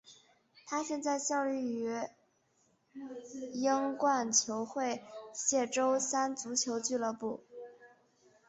[0.65, 1.93] 他现在效力于
[3.53, 7.43] 英冠球会谢周三足球俱乐部。